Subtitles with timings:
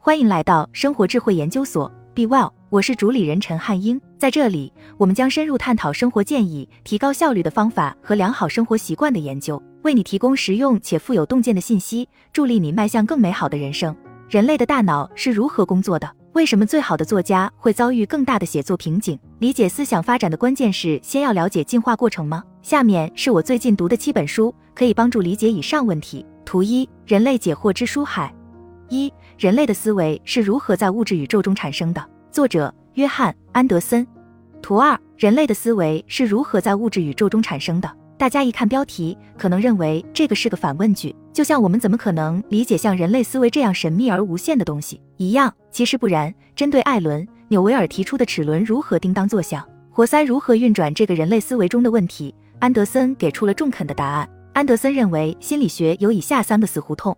[0.00, 4.00] 欢迎来到生活智慧研究所，Be Well，我是主理人陈汉英。
[4.16, 13.94] 在这里，我们将深入探讨生活建议、提高效率的方法和良好生活习惯的研究，为你提供实用且富有洞见的信息，助力你迈向更美好的人生。
[14.30, 16.08] 人类的大脑是如何工作的？
[16.32, 19.18] 为什么最好的作家会遭遇更大的写作瓶颈？
[19.40, 22.44] 理解思想发展的关键是先要了解进化过程吗？
[22.62, 26.24] 下面是我最近读的七本书，可以帮助理解以上问题。
[26.44, 28.32] 图一：人类解惑之书海。
[28.88, 32.04] 一、人类的思维是如何在物质宇宙中产生的？
[32.30, 34.06] 作者：约翰·安德森。
[34.60, 37.90] 图二：人类的思维是如何在物质宇宙中产生的？
[38.16, 45.54] 大家一看标题，可能认为这个是个反问句，就像我们怎么可能理解像人类思维这样神秘而无限的东西一样。
[45.70, 46.34] 其实不然。
[46.56, 54.28] 针对艾伦·纽维尔提出的齿轮如何叮当作响，活塞如何运转这个人类思维中的问题，安德森给出了中肯的答案。
[54.54, 57.16] 安德森认为，心理学有以下三个死胡同：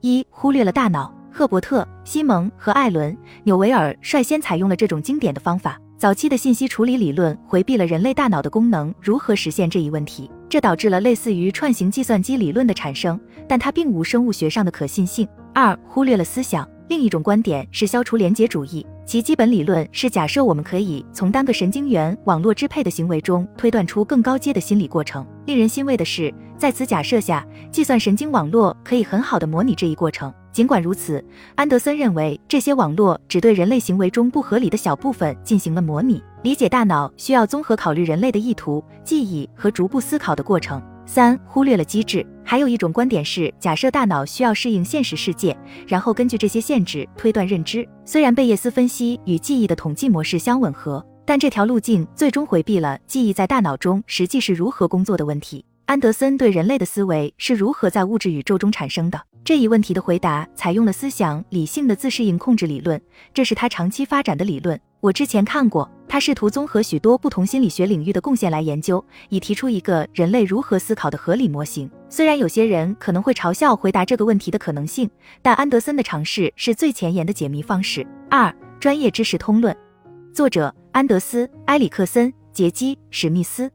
[0.00, 1.14] 一、忽略了大脑。
[1.32, 3.12] 赫伯特·西蒙和艾伦·
[3.44, 5.78] 纽维尔率先采用了这种经典的方法。
[5.98, 15.28] 早期的信息处理理论回避了人类大脑的功能如何实现这一问题，这导致了类似于串行计算机理论的产生，但它并无生物学上的可信性。
[15.54, 16.66] 二、忽略了思想。
[16.88, 25.26] 另一种观点是消除连结主义，其基本理论是假设我们可以从单个神经元网络支配的行为中推断出更高阶的心理过程。
[25.46, 30.32] 令人欣慰的是，在此假设下，计算神经网络可以很好的模拟这一过程。
[30.52, 31.22] 尽管如此，
[31.54, 36.22] 安德森认为这些网络只对人类行为中不合理的小部分进行了模拟。
[36.42, 40.80] 理解大脑需要综合考虑人类的意图、记忆和逐步思考的过程。
[41.06, 47.88] 三忽略了机制，还有一种观点是假设大脑需要适应现实世界，然后根据这些限制推断认知。
[48.04, 55.64] 虽然贝叶斯分析与记忆的统计模式相吻合，但这条路径最终回避了记忆在大脑中实际是如何工作的问题。
[55.86, 63.00] 安德森对人类的思维是如何在物质宇宙中产生的这一问题的回答，采用了思想理性的自适应控制理论，
[63.32, 64.76] 这是他长期发展的理论。
[64.98, 71.88] 我之前看过，他试图综合许多不同心理学领域的贡献来研究，以提出一个人类如何思考的合理模型。
[72.08, 75.08] 虽然有些人可能会嘲笑回答这个问题的可能性，
[75.40, 78.04] 但安德森的尝试是最前沿的解谜方式。
[78.28, 79.72] 二、专业知识通论，
[80.34, 83.70] 作者安德斯·埃里克森、杰基·史密斯。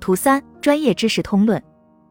[0.00, 1.62] 图三：专业知识通论。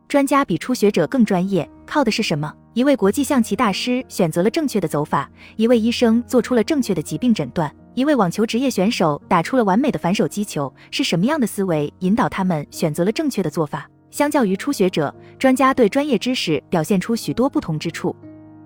[0.07, 2.53] 专家比初学者更专业，靠的是什么？
[2.75, 7.73] 一位国际象棋大师选择了正确的走法，一位医生做出了正确的疾病诊断。
[7.95, 13.89] 一位网球职业选手打出了完美的反手击球，是什么样的思维引导他们选择了正确的做法？
[14.11, 18.15] 相较于初学者，专家对专业知识表现出许多不同之处。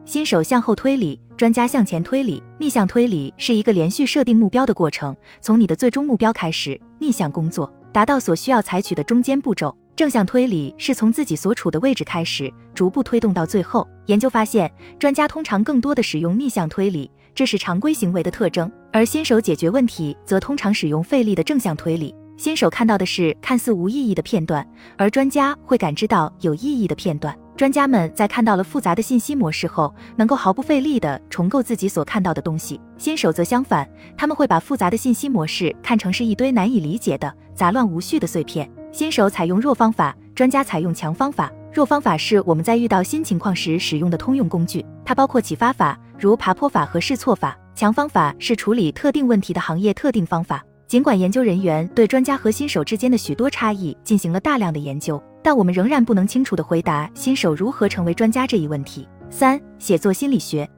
[0.04, 2.44] 新手向后推理，专家向前推理。
[2.60, 9.74] 逆向推理是一个连续设定目标的过程，从你的最终目标开始，逆向工作，达到所需要采取的中间步骤。
[9.96, 13.88] 正向推理是从自己所处的位置开始，逐步推动到最后。
[14.08, 17.10] 研究发现，专家通常更多的使用逆向推理。
[17.36, 22.14] 这是常规行为的特征，而新手解决问题则通常使用费力的正向推理。
[22.38, 24.68] 新手看到的是看似无意义的片段，
[24.98, 27.36] 而专家会感知到有意义的片段。
[27.56, 32.82] 专家们在看到了复杂的信息模式后，能够毫不费力地重构自己所看到的东西。
[32.98, 33.88] 新手则相反，
[34.18, 38.68] 他们会把复杂的信息模式看成是一堆难以理解的杂乱无序的碎片。
[38.94, 41.52] 新手采用弱方法，专家采用强方法。
[41.74, 46.00] 弱方法是我们在遇到新情况时使用的通用工具，它包括启发法。
[46.20, 50.64] 如爬坡法和试错法，强方法是处理特定问题的行业特定方法。
[50.86, 59.10] 尽管研究人员对专家和新手之间的许多差异进行了大量的研究，但我们仍然不能清楚地回答新手如何成为专家这一问题。
[59.32, 60.70] 三、写作心理学，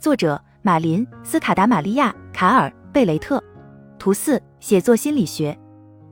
[0.00, 3.44] 作者马林·斯卡达玛利亚·卡尔·贝雷特。
[3.98, 5.54] 图四、写作心理学。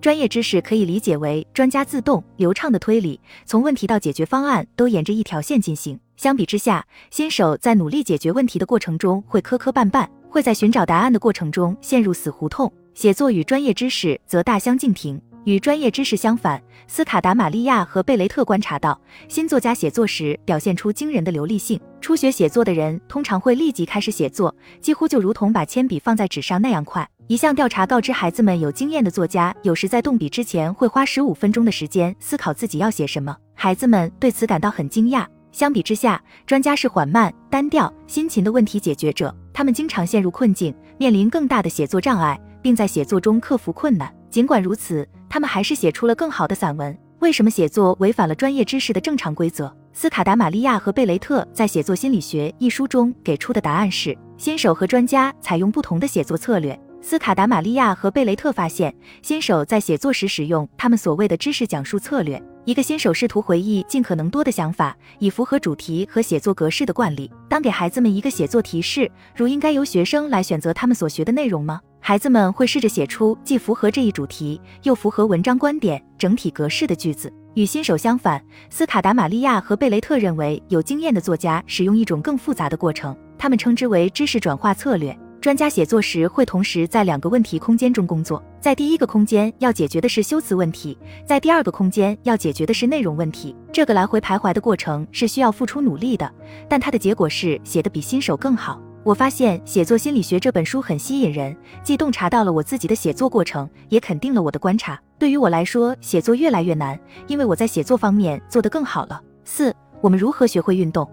[0.07, 5.99] 专业知识可以理解为专家自动流畅的推理，从问题到解决方案都沿着一条线进行。
[6.17, 12.73] 相比之下，新手在努力解决问题的过程中会磕磕绊绊，会在寻找答案的过程中陷入死胡同。
[12.95, 15.21] 写作与专业知识则大相径庭。
[15.47, 21.81] 与专业知识相反，斯卡达玛利亚和贝雷特观察到，新作家写作时表现出惊人的流利性。
[22.01, 27.09] 初学写作的人通常会立即开始写作，几乎就如同把铅笔放在纸上那样快。
[27.29, 33.37] 一项调查告知，孩子们有经验的作家有时在动笔之前会花十五分钟的时间思考自己要写什么。
[33.55, 35.25] 孩子们对此感到很惊讶。
[35.53, 44.13] 相比之下，专家是缓慢、单调、辛勤的问题解决者，他们经常陷入困境，面临更大的写作障碍，并在写作中克服困难。
[44.29, 46.97] 尽管如此，他们还是写出了更好的散文。
[47.21, 49.75] 为什么写作违反了专业知识的正常规则？
[49.93, 56.79] 斯卡达玛利亚和贝雷特在《写作心理学》一书中给出的答案是：新手和专家采用不同的写作策略。
[57.01, 67.31] 斯卡达玛利亚和贝雷特发现，新手在写作时使用他们所谓的知识讲述策略，一个新手试图回忆尽可能多的想法，以符合主题和写作格式的惯例。
[67.49, 71.81] 当给孩子们一个写作提示，如应该由学生来选择他们所学的内容吗？
[72.09, 77.33] 孩子们会试着写出既符合这一主题，又符合文章观点整体格式的句子。
[77.55, 85.19] 与新手相反，斯卡达玛利亚和贝雷特认为，有经验的作家使用一种更复杂的过程，他们称之为知识转化策略。
[85.41, 93.53] 专家写作时会同时在两个问题空间中工作，在第一个空间要解决的是修辞问题，在第二个空间要解决的是内容问题。
[93.73, 96.33] 这个来回徘徊的过程是需要付出努力的，
[96.69, 98.81] 但它的结果是写的比新手更好。
[99.07, 105.01] 我发现《写作心理学》这本书很吸引人，既洞察到了我自己的写作过程，也肯定了我的观察。
[105.17, 106.99] 对于我来说，写作越来越难，
[107.29, 109.23] 因为我在写作方面做得更好了。
[109.45, 111.09] 四，我们如何学会运动？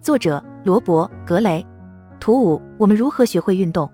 [0.00, 1.66] 作者罗伯·格雷。
[2.20, 3.90] 图五，我们如何学会运动？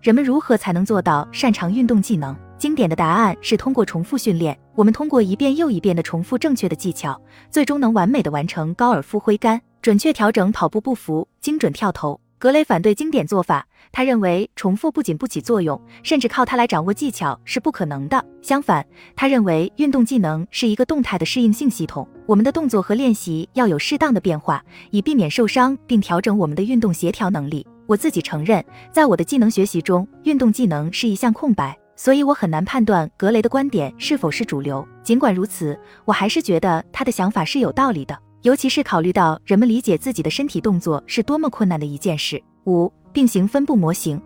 [0.00, 2.34] 人们如何才能做到擅长运动技能？
[2.56, 4.58] 经典的答案是通过重复训练。
[4.74, 7.20] 我们通过一遍又一遍的重复正确的技巧，
[7.50, 12.18] 最终能完美的完成高尔夫挥杆、准确调整跑步步幅、精准跳投。
[12.38, 18.22] 格雷反对经典做法，他认为重复不仅不起作用，甚至靠它来掌握技巧是不可能的。
[18.42, 27.66] 相反，他认为运动技能是一个动态的适应性系统，我们的动作和练习要有适当的变化，以避免受伤，并调整我们的运动协调能力。
[27.86, 28.62] 我自己承认，
[28.92, 34.86] 在我的技能学习中，运动技能是一项空白，所以我很难判断格雷的观点是否是主流。
[35.02, 38.18] 尽管如此，我还是觉得他的想法是有道理的。
[38.46, 42.40] 尤其是考虑到人们理解自己的身体动作是多么困难的一件事。
[42.66, 44.22] 五、并行分布模型，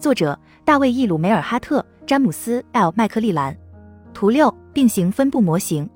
[0.00, 3.54] 作者大卫·易鲁梅尔哈特、詹姆斯 ·L· 麦克利兰。
[4.14, 5.86] 图六、并行分布模型。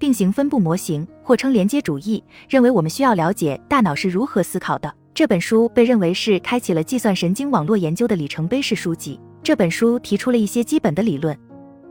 [0.00, 4.92] 并行分布模型或称连接主义，认为我们需要了解大脑是如何思考的。
[5.14, 9.20] 这本书被认为是开启了计算神经网络研究的里程碑式书籍。
[9.44, 11.38] 这本书提出了一些基本的理论。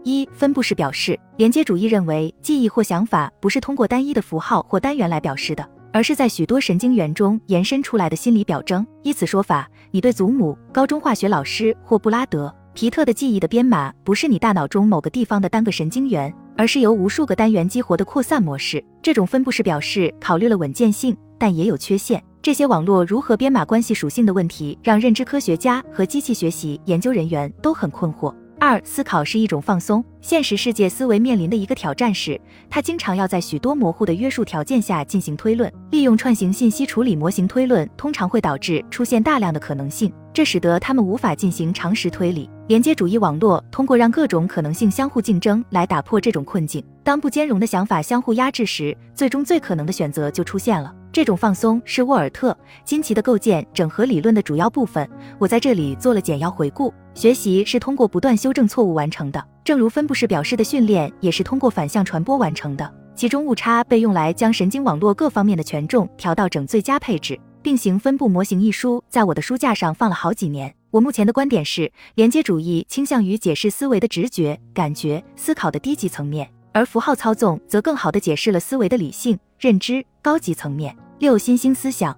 [0.03, 1.19] 一、分布式表示。
[1.37, 8.85] 连接主义认为，记忆或想法不是通过单一的符号或单元来表示的，而是在许多神经元中延伸出来的心理表征。
[9.01, 18.83] 依此说法，你对祖母、高中化学老师或布拉德·皮特的记忆的编码，不是你大脑中某个地方的单个神经元，而是由无数个单元激活的扩散模式。
[19.01, 22.23] 这种分布式表示考虑了稳健性，但也有缺陷。
[22.39, 28.31] 这些网络如何编码关系属性的问题，让认知科学家和机器学习研究人员都很困惑。
[28.63, 30.05] 二、思考是一种放松。
[30.21, 35.73] 现实世界思维面临的一个挑战是，它经常要在许多模糊的约束条件下进行推论。
[35.89, 42.47] 利用串行信息处理模型推论，通常会导致出现大量的可能性，这使得他们无法进行常识推理。
[42.67, 46.85] 连接主义网络通过让各种可能性相互竞争来打破这种困境。
[47.03, 50.93] 当不兼容的想法相互压制时，最终最可能的选择就出现了。
[51.11, 52.51] 这种放松是沃尔特·
[52.85, 55.09] 金奇的构建整合理论的主要部分。
[55.37, 56.93] 我在这里做了简要回顾。
[57.13, 62.93] 学习是通过不断修正错误完成的，正如分布式表示的训练也是通过反向传播完成的。
[63.15, 67.39] 其中误差被用来将神经网络各方面的权重调到整最佳配置。
[67.63, 70.73] 并行分布模型一书在我的书架上放了好几年。
[70.89, 80.95] 我目前的观点是，连接主义倾向于解释思维的直觉、感觉、思考的低级层面，而符号操纵则更好地解释了思维的理性、认知高级层面。
[81.21, 82.17] 六、新兴思想，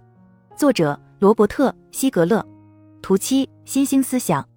[0.55, 2.41] 作者罗伯特·希格勒。
[3.01, 4.47] 图七、新兴思想。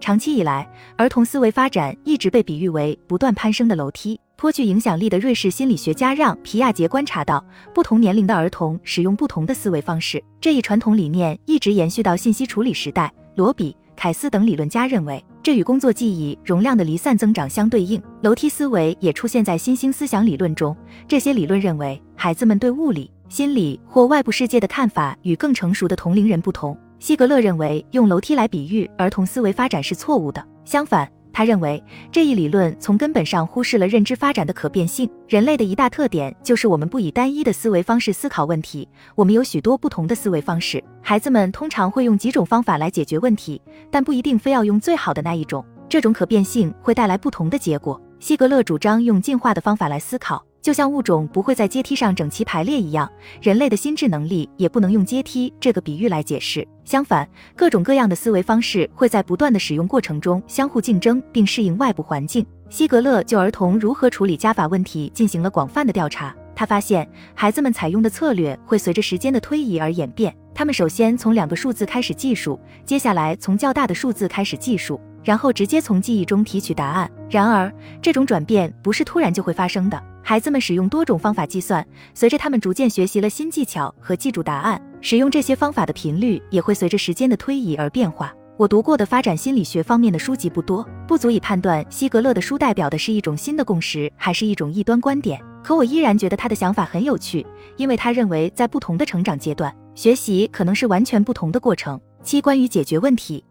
[0.00, 0.66] 长期以来，
[0.96, 4.18] 儿童思维发展一直被比喻为不断攀升的楼梯。
[4.38, 7.44] 颇具影响力的瑞士心理学家让·皮亚杰观察到，
[7.74, 10.24] 不同年龄的儿童使用不同的思维方式。
[10.40, 13.12] 这一传统理念一直延续到信息处理时代。
[13.34, 18.02] 罗比、凯斯等理论家认为，这与工作记忆容量的离散增长相对应。
[18.22, 20.74] 楼梯思维也出现在新兴思想理论中。
[21.06, 26.76] 这些理论认为，孩子们对物理、心理或外部世界的看法与更成熟的同龄人不同。
[26.98, 30.44] 希格勒认为，用楼梯来比喻儿童思维发展是错误的。
[30.64, 35.08] 相反，他认为这一理论从根本上忽视了认知发展的可变性。
[35.28, 40.82] 人类的一大特点就是我们不以单一的思维方式思考问题，我们有许多不同的思维方式。
[41.00, 45.64] 孩子们通常会用几种方法来解决问题，但不一定非要用最好的那一种。
[45.88, 48.00] 这种可变性会带来不同的结果。
[48.18, 50.44] 希格勒主张用进化的方法来思考。
[50.60, 56.66] 就像物种不会在阶梯上整齐排列一样，人类的心智能力也不能用阶梯这个比喻来解释。
[56.84, 62.44] 相反，各种各样的思维方式会在不断的使用过程中相互竞争并适应外部环境。
[62.68, 66.34] 希格勒就儿童如何处理加法问题进行了广泛的调查。
[66.54, 70.34] 他发现，孩子们采用的策略会随着时间的推移而演变。
[70.54, 77.10] 他们首先从两个数字开始计数，接下来从较大的数字开始计数，然后直接从记忆中提取答案。
[77.28, 80.02] 然而，这种转变不是突然就会发生的。
[80.22, 81.84] 孩子们使用多种方法计算，
[82.14, 88.32] 随着他们逐渐学习了新技巧和记住答案，使用这些方法的频率也会随着时间的推移而变化。
[88.56, 95.40] 我读过的发展心理学方面的书籍不多，不足以判断希格勒的书代表的是一种新的共识，还是一种异端观点。
[95.64, 97.44] 可我依然觉得他的想法很有趣，
[97.76, 101.98] 因为他认为在不同的成长阶段，学习可能是完全不同的过程。
[102.22, 103.42] 七、关于解决问题，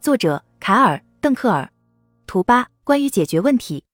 [0.00, 1.70] 作者卡尔·邓克尔，
[2.26, 2.66] 图八。
[2.82, 3.84] 关于解决问题，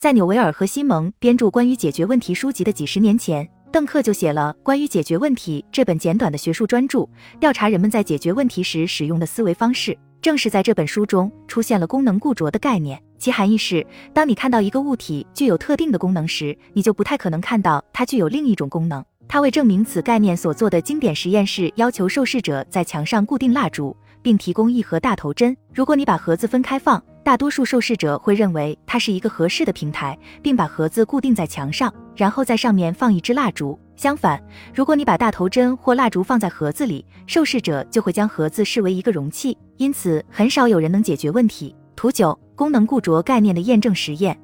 [0.00, 7.08] 在纽维尔和西蒙编著关于解决问题书籍的几十年前，邓克就写了《关于解决问题》这本简短的学术专著，
[7.38, 9.96] 调查人们在解决问题时使用的思维方式。
[10.20, 19.04] 正是在这本书中出现了功能固着的概念，其含义是，当你看到一个物体具有特定的功能时，你就不太可能看到它具有另一种功能。
[19.28, 25.56] 他为证明此概念所做的经典实验是要求受试者在墙上固定蜡烛，并提供一盒大头针。
[25.74, 33.78] 如果你把盒子分开放，大多数受试者会认为它是一个合适的平台，并把盒子固定在墙上，然后在上面放一支蜡烛。
[33.94, 34.42] 相反，
[34.74, 41.74] 如果你把大头针或蜡烛放在盒子里，受试者就会将盒子视为一个容器，因此很少有人能解决问题。
[41.94, 44.36] 图九：功能固着概念的验证实验。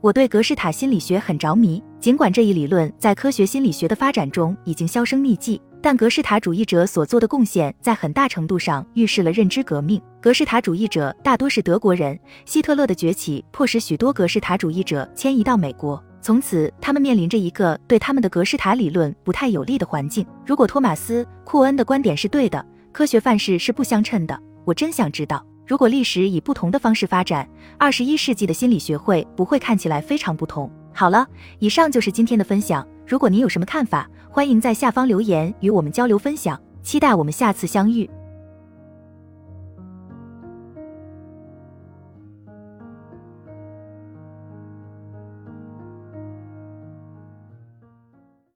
[0.00, 5.60] 我对格式塔心理学很着迷，尽管这一理论在科学心理学的发展中已经销声匿迹。
[5.80, 10.00] 但格式塔主义者所做的贡献在很大程度上预示了认知革命。
[10.20, 20.26] 格式塔主义者大多是德国人，希特勒的崛起迫使许多格式塔主义者迁移到美国，从此他们面临着一个对他们的格式塔理论不太有利的环境。
[20.44, 30.68] 如果托马斯·库恩的观点是对的，科学范式是不相称的，我真想知道，如果历史以不同的方式发展，二十一世纪的心理学会不会看起来非常不同？
[30.92, 31.24] 好了，
[31.60, 32.84] 以上就是今天的分享。
[33.08, 38.08] 如果您有什么看法，欢迎在下方留言与我们交流分享，期待我们下次相遇。